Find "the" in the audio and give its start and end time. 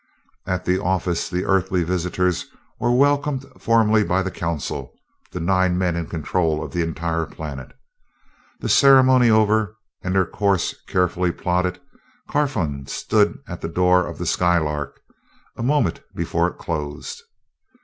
0.65-0.81, 1.29-1.45, 4.23-4.31, 5.31-5.39, 6.73-6.81, 8.61-8.67, 13.61-13.69, 14.17-14.25